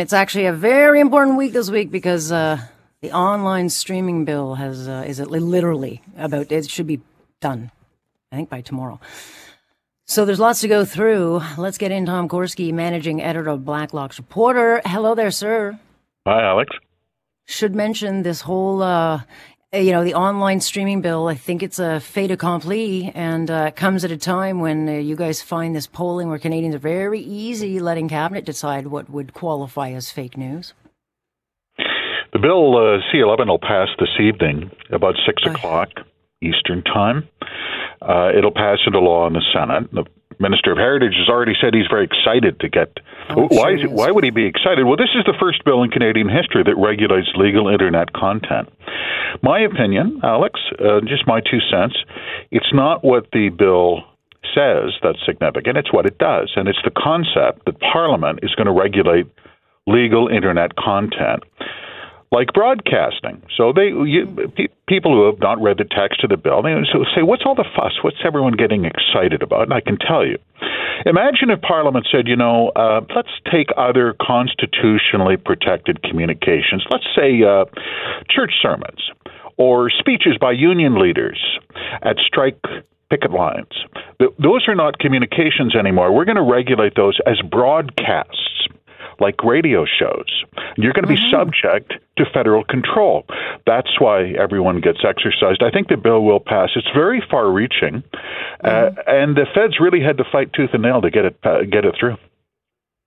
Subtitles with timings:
[0.00, 2.58] It's actually a very important week this week because uh,
[3.02, 7.02] the online streaming bill has uh, is it literally about it should be
[7.42, 7.70] done,
[8.32, 8.98] I think by tomorrow.
[10.06, 11.42] So there's lots to go through.
[11.58, 12.06] Let's get in.
[12.06, 14.80] Tom Korski, managing editor of Blacklock's Reporter.
[14.86, 15.78] Hello there, sir.
[16.26, 16.74] Hi, Alex.
[17.46, 19.20] Should mention this whole uh,
[19.72, 23.76] you know, the online streaming bill, I think it's a fait accompli and uh, it
[23.76, 27.20] comes at a time when uh, you guys find this polling where Canadians are very
[27.20, 30.74] easy letting cabinet decide what would qualify as fake news.
[32.32, 35.88] The bill uh, C11 will pass this evening about 6 o'clock
[36.42, 37.28] Eastern Time.
[38.02, 39.90] Uh, it'll pass into law in the Senate.
[39.92, 40.04] The
[40.40, 42.98] Minister of Heritage has already said he's very excited to get.
[43.28, 43.92] Oh, why sure is it, is.
[43.92, 44.84] Why would he be excited?
[44.84, 48.68] Well, this is the first bill in Canadian history that regulates legal internet content.
[49.42, 51.94] My opinion, Alex, uh, just my two cents.
[52.50, 54.02] It's not what the bill
[54.56, 55.76] says that's significant.
[55.76, 59.26] It's what it does, and it's the concept that Parliament is going to regulate
[59.86, 61.44] legal internet content
[62.32, 63.42] like broadcasting.
[63.56, 66.74] So they you, pe- people who have not read the text of the bill, they
[67.14, 67.98] say, "What's all the fuss?
[68.02, 70.38] What's everyone getting excited about?" And I can tell you.
[71.06, 76.84] Imagine if Parliament said, "You know, uh, let's take other constitutionally protected communications.
[76.90, 77.64] Let's say uh,
[78.28, 79.10] church sermons
[79.56, 81.40] or speeches by union leaders
[82.02, 82.58] at strike."
[83.10, 83.72] Picket lines.
[84.20, 86.12] Those are not communications anymore.
[86.12, 88.68] We're going to regulate those as broadcasts
[89.20, 90.44] like radio shows.
[90.76, 93.24] You're going to be subject to federal control.
[93.66, 95.62] That's why everyone gets exercised.
[95.62, 96.70] I think the bill will pass.
[96.74, 98.02] It's very far reaching,
[98.64, 101.62] uh, and the feds really had to fight tooth and nail to get it uh,
[101.62, 102.16] get it through.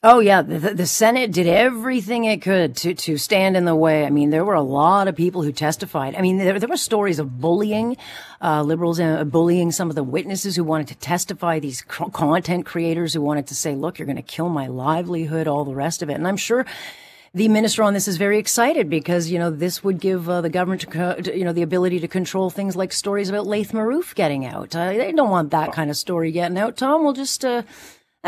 [0.00, 4.04] Oh yeah, the, the Senate did everything it could to to stand in the way.
[4.04, 6.14] I mean, there were a lot of people who testified.
[6.14, 7.96] I mean, there, there were stories of bullying,
[8.40, 11.58] uh, liberals uh, bullying some of the witnesses who wanted to testify.
[11.58, 15.48] These c- content creators who wanted to say, "Look, you're going to kill my livelihood,"
[15.48, 16.14] all the rest of it.
[16.14, 16.64] And I'm sure
[17.34, 20.48] the minister on this is very excited because you know this would give uh, the
[20.48, 24.14] government co- to, you know the ability to control things like stories about Laith Marouf
[24.14, 24.76] getting out.
[24.76, 26.76] Uh, they don't want that kind of story getting out.
[26.76, 27.44] Tom we'll just.
[27.44, 27.62] Uh,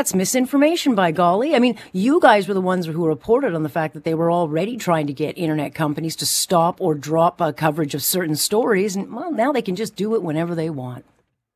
[0.01, 1.55] that's misinformation by golly.
[1.55, 4.31] I mean, you guys were the ones who reported on the fact that they were
[4.31, 8.95] already trying to get internet companies to stop or drop uh, coverage of certain stories.
[8.95, 11.05] And well, now they can just do it whenever they want.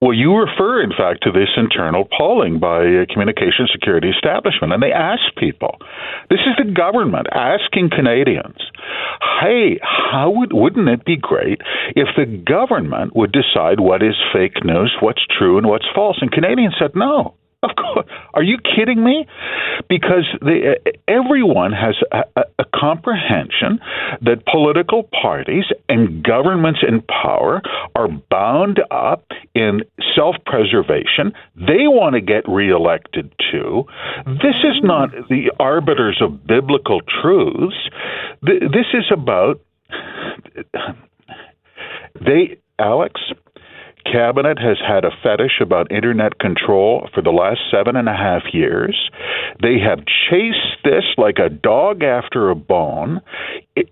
[0.03, 4.83] Well, you refer, in fact, to this internal polling by a communication security establishment, and
[4.83, 5.79] they asked people.
[6.29, 8.59] This is the government asking Canadians,
[9.41, 11.63] "Hey, how would wouldn't it be great
[11.97, 16.31] if the government would decide what is fake news, what's true, and what's false?" And
[16.31, 18.07] Canadians said, "No." Of course.
[18.35, 19.27] Are you kidding me?
[19.89, 23.81] Because the, uh, everyone has a, a, a comprehension
[24.21, 27.63] that political parties and governments in power
[27.95, 29.81] are bound up in
[30.15, 31.33] self preservation.
[31.57, 33.85] They want to get reelected too.
[34.27, 37.89] This is not the arbiters of biblical truths.
[38.43, 39.61] This is about
[42.21, 43.21] they, Alex,
[44.11, 48.43] Cabinet has had a fetish about internet control for the last seven and a half
[48.53, 49.11] years.
[49.63, 53.21] They have chased this like a dog after a bone.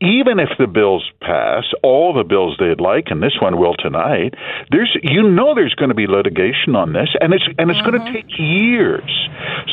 [0.01, 4.35] Even if the bills pass, all the bills they'd like, and this one will tonight,
[4.71, 7.95] there's you know there's going to be litigation on this, and it's and it's going
[7.95, 8.15] to mm-hmm.
[8.15, 9.29] take years.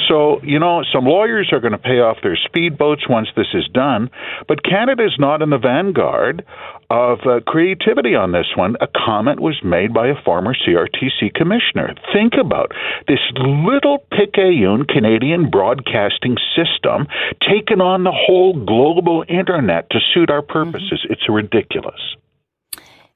[0.07, 3.67] So you know some lawyers are going to pay off their speedboats once this is
[3.73, 4.09] done,
[4.47, 6.45] but Canada's not in the vanguard
[6.89, 8.75] of uh, creativity on this one.
[8.81, 11.93] A comment was made by a former CRTC commissioner.
[12.13, 12.71] Think about
[13.07, 17.07] this little picayune Canadian broadcasting system
[17.47, 21.05] taking on the whole global internet to suit our purposes.
[21.09, 21.99] It's ridiculous.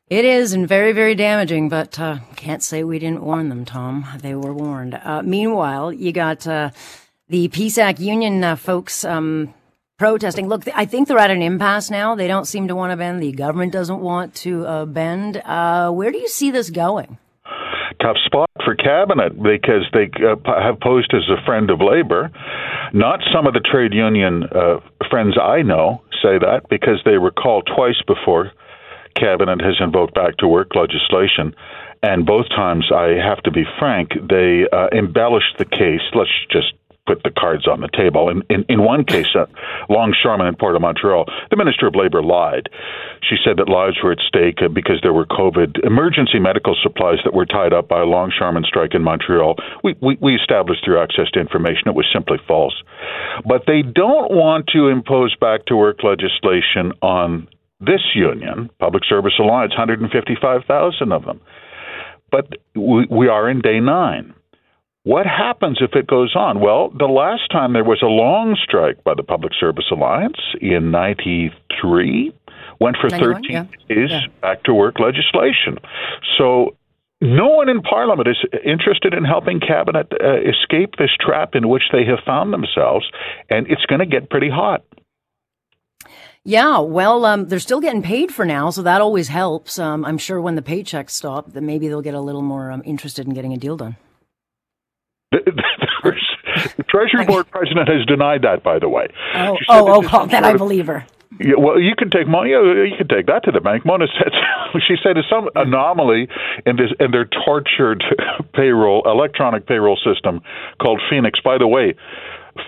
[0.09, 4.05] It is, and very, very damaging, but uh, can't say we didn't warn them, Tom.
[4.21, 4.93] They were warned.
[4.93, 6.69] Uh, meanwhile, you got uh,
[7.29, 9.53] the PSAC union uh, folks um,
[9.97, 10.47] protesting.
[10.47, 12.15] Look, I think they're at an impasse now.
[12.15, 13.21] They don't seem to want to bend.
[13.21, 15.37] The government doesn't want to uh, bend.
[15.37, 17.17] Uh, where do you see this going?
[18.01, 22.29] tough spot for cabinet because they uh, have posed as a friend of labor.
[22.91, 24.79] Not some of the trade union uh,
[25.09, 28.51] friends I know say that because they recall twice before
[29.15, 31.55] cabinet has invoked back to work legislation.
[32.01, 36.01] And both times, I have to be frank, they uh, embellished the case.
[36.13, 36.73] Let's just
[37.05, 38.29] put the cards on the table.
[38.29, 39.45] In in, in one case, uh,
[39.89, 42.69] in Port of Montreal, the Minister of Labor lied.
[43.21, 47.19] She said that lives were at stake uh, because there were COVID emergency medical supplies
[47.23, 49.55] that were tied up by a longshoreman strike in Montreal.
[49.83, 52.75] We, we, we established through access to information it was simply false.
[53.45, 57.47] But they don't want to impose back to work legislation on
[57.79, 61.41] this union, Public Service Alliance, 155,000 of them.
[62.31, 64.33] But we, we are in day nine.
[65.03, 66.61] What happens if it goes on?
[66.61, 70.91] Well, the last time there was a long strike by the Public Service Alliance in
[70.91, 72.33] 93
[72.79, 73.65] went for 13 yeah.
[73.89, 74.21] days yeah.
[74.41, 75.77] back to work legislation.
[76.37, 76.77] So
[77.19, 81.83] no one in Parliament is interested in helping Cabinet uh, escape this trap in which
[81.91, 83.05] they have found themselves,
[83.49, 84.83] and it's going to get pretty hot.
[86.45, 89.79] Yeah, well, um, they're still getting paid for now, so that always helps.
[89.79, 92.81] Um, I'm sure when the paychecks stop, then maybe they'll get a little more um,
[92.85, 93.95] interested in getting a deal done.
[95.33, 99.07] The Treasury Board president has denied that, by the way.
[99.35, 101.05] Oh, oh, oh, then I believe her.
[101.39, 102.51] Yeah, well, you can take money.
[102.51, 103.85] You can take that to the bank.
[103.85, 104.31] Mona said
[104.87, 106.27] she said it's some anomaly
[106.65, 108.03] in this in their tortured
[108.53, 110.41] payroll electronic payroll system
[110.81, 111.39] called Phoenix.
[111.43, 111.95] By the way,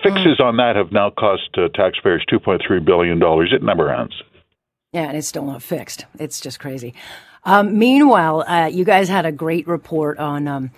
[0.02, 3.52] fixes on that have now cost uh, taxpayers two point three billion dollars.
[3.54, 4.14] It never ends.
[4.92, 6.06] Yeah, and it's still not fixed.
[6.18, 6.94] It's just crazy.
[7.44, 10.48] Um, meanwhile, uh, you guys had a great report on.
[10.48, 10.70] Um,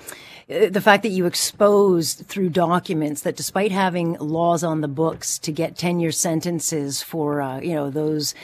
[0.48, 5.52] the fact that you exposed through documents that despite having laws on the books to
[5.52, 8.34] get 10 year sentences for, uh, you know, those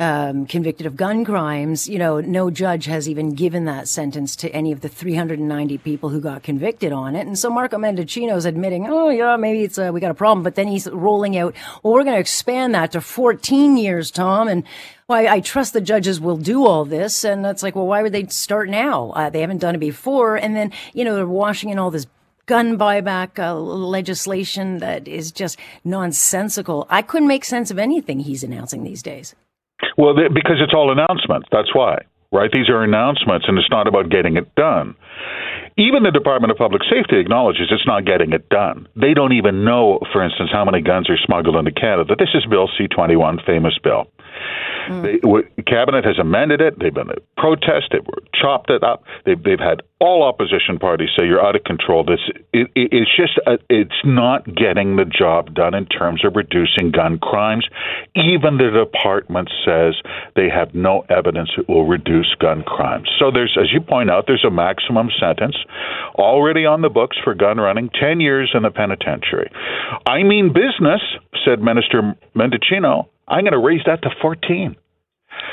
[0.00, 4.48] um, convicted of gun crimes, you know, no judge has even given that sentence to
[4.50, 7.26] any of the 390 people who got convicted on it.
[7.26, 10.42] And so Marco Mendicino is admitting, oh yeah, maybe it's a, we got a problem,
[10.42, 14.48] but then he's rolling out, well, we're going to expand that to 14 years, Tom,
[14.48, 14.64] and
[15.06, 17.22] well, I, I, trust the judges will do all this.
[17.22, 19.10] And that's like, well, why would they start now?
[19.10, 20.36] Uh, they haven't done it before.
[20.36, 22.06] And then, you know, they're washing in all this
[22.46, 26.86] gun buyback uh, legislation that is just nonsensical.
[26.88, 29.34] I couldn't make sense of anything he's announcing these days.
[30.00, 31.46] Well, because it's all announcements.
[31.52, 32.00] That's why,
[32.32, 32.50] right?
[32.50, 34.96] These are announcements, and it's not about getting it done.
[35.76, 38.88] Even the Department of Public Safety acknowledges it's not getting it done.
[38.96, 42.16] They don't even know, for instance, how many guns are smuggled into Canada.
[42.18, 44.08] This is Bill C 21, famous bill.
[44.88, 45.22] Mm.
[45.56, 46.78] The cabinet has amended it.
[46.78, 47.92] They've been a protest.
[47.92, 49.04] They've chopped it up.
[49.24, 52.04] They've they've had all opposition parties say you're out of control.
[52.04, 52.20] This
[52.52, 56.90] it, it, it's just a, it's not getting the job done in terms of reducing
[56.90, 57.68] gun crimes.
[58.16, 59.94] Even the department says
[60.36, 63.08] they have no evidence it will reduce gun crimes.
[63.18, 65.56] So there's, as you point out, there's a maximum sentence
[66.14, 69.50] already on the books for gun running, ten years in the penitentiary.
[70.06, 71.02] I mean business,
[71.44, 73.06] said Minister Mendicino.
[73.30, 74.76] I'm going to raise that to 14.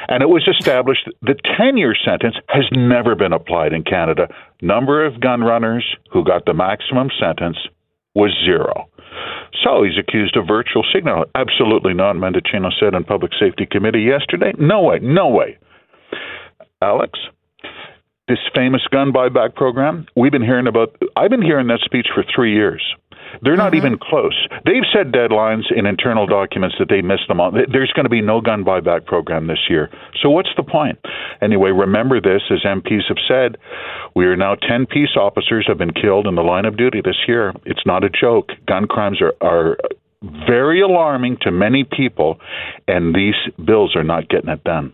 [0.09, 4.27] And it was established the 10 year sentence has never been applied in Canada.
[4.62, 7.57] Number of gun runners who got the maximum sentence
[8.15, 8.89] was zero.
[9.63, 11.25] So he's accused of virtual signal.
[11.35, 14.53] Absolutely not, Mendicino said in Public Safety Committee yesterday.
[14.57, 15.57] No way, no way.
[16.81, 17.19] Alex,
[18.27, 22.24] this famous gun buyback program, we've been hearing about, I've been hearing that speech for
[22.35, 22.83] three years.
[23.41, 23.85] They're not mm-hmm.
[23.85, 24.47] even close.
[24.65, 27.53] They've set deadlines in internal documents that they missed them on.
[27.71, 29.89] There's going to be no gun buyback program this year.
[30.21, 31.00] So what's the point?
[31.41, 33.57] Anyway, remember this, as MPs have said,
[34.15, 37.18] we are now 10 peace officers have been killed in the line of duty this
[37.27, 37.53] year.
[37.65, 38.50] It's not a joke.
[38.68, 39.77] Gun crimes are, are
[40.21, 42.39] very alarming to many people,
[42.88, 44.93] and these bills are not getting it done.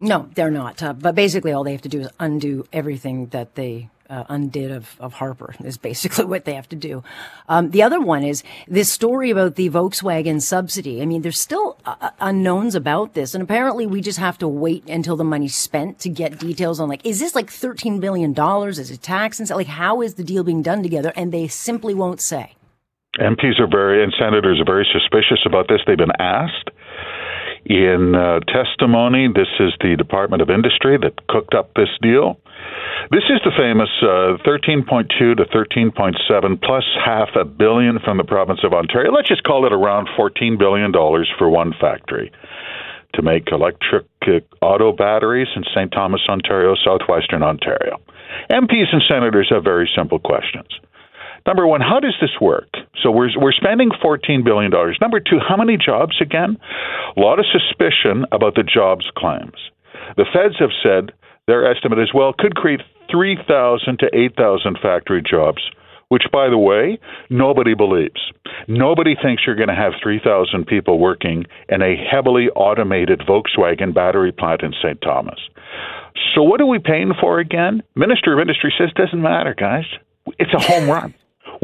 [0.00, 0.82] No, they're not.
[0.82, 4.70] Uh, but basically, all they have to do is undo everything that they uh, undid
[4.70, 7.02] of, of Harper is basically what they have to do.
[7.48, 11.02] Um, the other one is this story about the Volkswagen subsidy.
[11.02, 14.48] I mean, there's still uh, uh, unknowns about this, and apparently we just have to
[14.48, 18.32] wait until the money's spent to get details on like, is this like thirteen billion
[18.32, 18.78] dollars?
[18.78, 21.12] Is it tax and like how is the deal being done together?
[21.16, 22.54] And they simply won't say.
[23.18, 25.80] MPs are very and senators are very suspicious about this.
[25.86, 26.70] They've been asked
[27.66, 29.28] in uh, testimony.
[29.28, 32.38] This is the Department of Industry that cooked up this deal.
[33.10, 38.60] This is the famous uh, 13.2 to 13.7 plus half a billion from the province
[38.64, 39.12] of Ontario.
[39.12, 42.32] Let's just call it around 14 billion dollars for one factory
[43.14, 45.90] to make electric uh, auto batteries in St.
[45.92, 48.00] Thomas, Ontario, southwestern Ontario.
[48.50, 50.68] MPs and senators have very simple questions.
[51.46, 52.68] Number one, how does this work?
[53.02, 54.98] So we're we're spending fourteen billion dollars.
[55.00, 56.56] Number two, how many jobs again?
[57.16, 59.58] A lot of suspicion about the jobs claims.
[60.16, 61.12] The feds have said
[61.46, 65.62] their estimate as well could create three thousand to eight thousand factory jobs.
[66.08, 68.20] Which, by the way, nobody believes.
[68.68, 74.30] Nobody thinks you're going to have 3,000 people working in a heavily automated Volkswagen battery
[74.30, 75.00] plant in St.
[75.00, 75.40] Thomas.
[76.34, 77.82] So, what are we paying for again?
[77.96, 79.86] Minister of Industry says doesn't matter, guys.
[80.38, 81.14] It's a home run.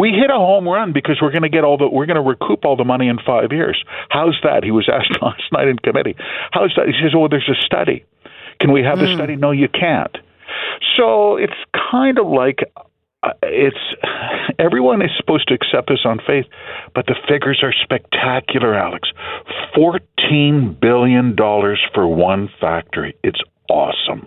[0.00, 2.22] We hit a home run because we're going to get all the we're going to
[2.22, 3.84] recoup all the money in five years.
[4.08, 4.64] How's that?
[4.64, 6.16] He was asked last night in committee.
[6.52, 6.86] How's that?
[6.86, 8.04] He says, "Oh, there's a study.
[8.60, 9.06] Can we have mm.
[9.06, 10.16] the study?" No, you can't.
[10.96, 11.52] So it's
[11.90, 12.60] kind of like
[13.22, 13.76] uh, it's
[14.58, 16.46] everyone is supposed to accept this on faith,
[16.94, 19.10] but the figures are spectacular, Alex.
[19.74, 23.16] Fourteen billion dollars for one factory.
[23.22, 24.26] It's awesome.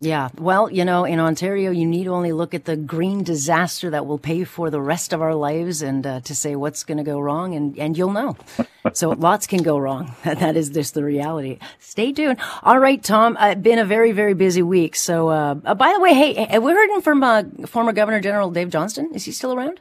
[0.00, 0.28] Yeah.
[0.38, 4.18] Well, you know, in Ontario, you need only look at the green disaster that will
[4.18, 7.18] pay for the rest of our lives and uh, to say what's going to go
[7.18, 8.36] wrong, and, and you'll know.
[8.92, 10.14] so lots can go wrong.
[10.24, 11.58] that is just the reality.
[11.78, 12.38] Stay tuned.
[12.62, 13.36] All right, Tom.
[13.38, 14.96] Uh, been a very, very busy week.
[14.96, 18.50] So, uh, uh by the way, hey, have we heard from uh, former Governor General
[18.50, 19.14] Dave Johnston?
[19.14, 19.80] Is he still around?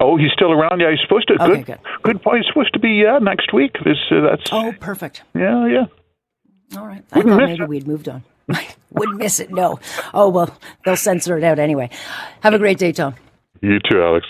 [0.00, 0.80] Oh, he's still around.
[0.80, 1.34] Yeah, he's supposed to.
[1.34, 1.78] Okay, good, good.
[2.02, 2.38] Good point.
[2.38, 3.74] He's supposed to be yeah next week.
[3.84, 4.48] This uh, that's.
[4.50, 5.22] Oh, perfect.
[5.34, 5.84] Yeah, yeah.
[6.78, 7.04] All right.
[7.12, 7.68] I Wouldn't thought maybe it.
[7.68, 8.24] we'd moved on.
[8.90, 9.50] Wouldn't miss it.
[9.50, 9.80] No.
[10.12, 11.90] Oh, well, they'll censor it out anyway.
[12.42, 13.14] Have a great day, Tom.
[13.60, 14.26] You too, Alex.